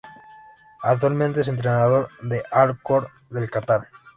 Actualmente, 0.81 1.41
es 1.41 1.47
entrenador 1.47 2.09
del 2.23 2.41
Al-Khor 2.49 3.07
del 3.29 3.51
Catar. 3.51 3.87